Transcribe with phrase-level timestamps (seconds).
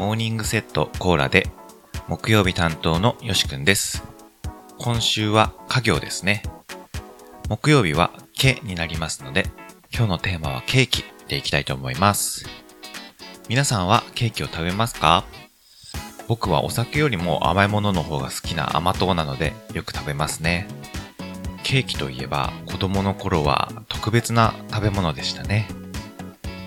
[0.00, 1.50] モーニングセットコーラで
[2.08, 4.02] 木曜日担当のよしくんです。
[4.78, 6.42] 今週は家業ですね。
[7.50, 9.44] 木曜日はけになりますので、
[9.94, 12.46] 今日のテーマはケーキでいきたいと思います。
[13.46, 15.24] 皆さんはケーキを食べますか？
[16.28, 20.66] 僕はお酒よりも甘いものの方が好きな甘党なのでよく食べますね。
[21.62, 25.68] ケーキといえば子供の頃は特別な食べ物でしたね。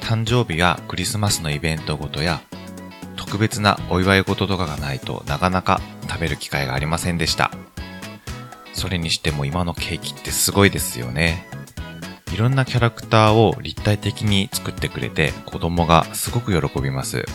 [0.02, 2.40] 誕生日やクリスマスのイベントごとや
[3.34, 7.50] 特別なお祝い事とかがないとなかなか食べる機会がありませんでした。
[8.74, 11.48] それにしても今のケーキってすごいですよね。
[12.32, 17.26] いろんなキャラクターを立体的に作ってくれて子供がすごく喜びます。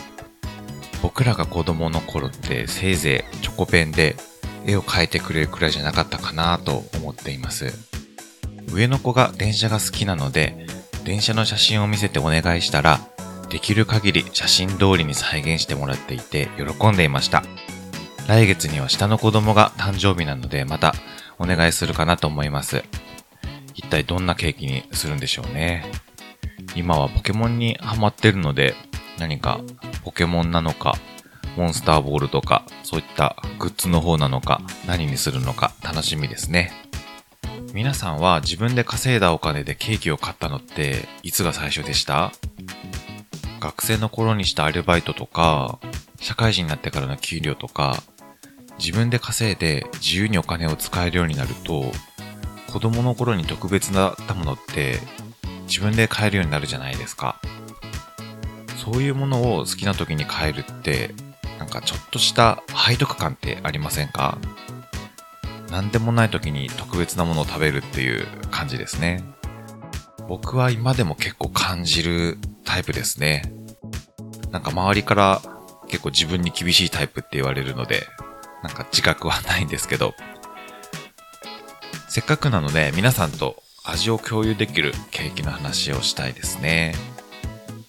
[1.01, 4.15] 僕らが子供の頃ってせいぜいチョコペンで
[4.65, 7.73] 絵を描いてくれるくらいじゃなかったかなと思っています。
[8.71, 10.65] 上の子が電車が好きなので、
[11.03, 13.01] 電車の写真を見せてお願いしたら、
[13.49, 17.43] できる限り写真通りに再現してもらっていて喜んでいました。
[18.27, 20.93] 来月には下の子供が誕生日なのでまた
[21.39, 22.83] お願いするかなと思います。
[23.73, 25.85] 一体どんなケーキにするんでしょうね。
[26.75, 28.75] 今はポケモンにハマってるので
[29.17, 29.59] 何か
[30.03, 30.93] ポケモンなのか
[31.57, 36.71] モンスターボールとかそういったグッズの方なのか何にするのか楽しみですね。
[37.73, 42.31] 皆さんは自分で稼いだお金でケーキを買ったのっていつが最初でした？
[43.59, 45.79] 学生の頃にしたアルバイトとか、
[46.19, 48.01] 社会人になってからの給料とか、
[48.77, 51.91] 自分で稼いで自由にお金を使えるようになると、
[52.71, 54.99] 子供の頃に特別だったものって
[55.67, 57.41] 自分で買えるようになるじゃないですか。
[58.77, 61.13] そういうものを好きな時に買えるって、
[61.57, 64.37] なんかちょっとした背徳感ってありませんか？
[65.69, 69.23] 何でもない時に特別なものを食べるっていう感じですね。
[70.27, 72.37] 僕は今でも結構感じる
[72.69, 73.51] タイプですね。
[74.51, 75.41] なんか周りから
[75.87, 78.05] 結構自分に厳しいタイプって言われるので、
[78.61, 80.13] なんか自覚はないんですけど、
[82.09, 86.93] せっかくなので皆さんと味を共有できるケーキの話をしたいですね。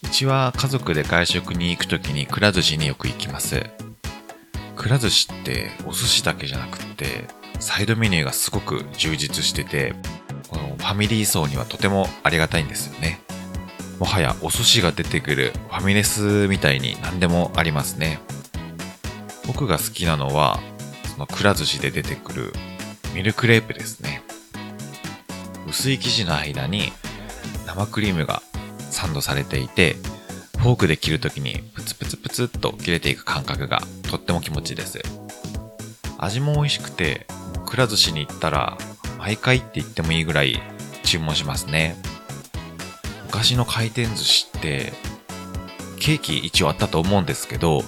[0.02, 3.62] うちは家族で外食に行くときにくら寿司によく行きます。
[4.76, 7.28] くら寿司ってお寿司だけじゃなくって、
[7.58, 9.94] サイドメニューがすごく充実してて、
[10.48, 13.20] このファミリー層にはとてもありがたいんですよね。
[14.00, 18.18] もはやお寿司が出てくるファミレスみたいに何でもありますね。
[19.46, 20.58] 僕が好きなのは、
[21.12, 22.52] そのくら寿司で出てくる
[23.14, 24.22] ミルクレープですね。
[25.68, 26.92] 薄い生地の間に
[27.66, 28.42] 生クリームが
[28.90, 29.96] サンドされていて、
[30.56, 34.98] フォークで切るときにプツプツプツっと切れていく感覚がとっても気持ちいいです。
[36.16, 37.26] 味も美味しくて、
[37.66, 38.78] くら寿司に行ったら
[39.18, 40.62] 毎回って言ってもいいぐらい
[41.02, 41.96] 注文しますね。
[43.32, 44.92] 昔の回転寿司って、
[46.00, 47.84] ケーキ一応あったと思うんですけど、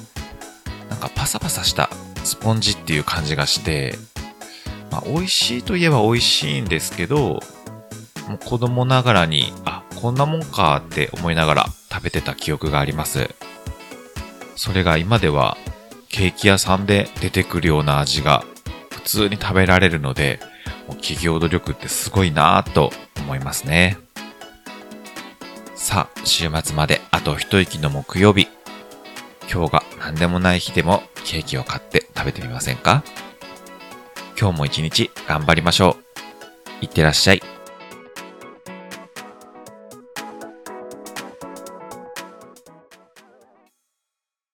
[0.89, 1.91] なんかパサパサした
[2.23, 3.99] スポンジっていう感じがして、
[4.93, 7.41] まあ美味しいといえば美味しいんですけど、
[8.29, 13.29] もう子供ながらに、あ、こんなもんかって思いながら食べてた記憶があります。
[14.55, 15.57] それが今では
[16.09, 18.45] ケーキ屋さんで出てくるような味が
[18.91, 20.39] 普通に食べられるので、
[21.01, 23.99] 企業努力ってすごいなぁと思いますね。
[25.83, 28.47] さあ、週末まであと一息の木曜日。
[29.53, 33.03] 今日が何でもない日でもケーキを買って食べてみませんか？
[34.41, 35.97] 今日も一日頑張りましょ
[36.81, 36.85] う。
[36.85, 37.43] いってらっしゃい。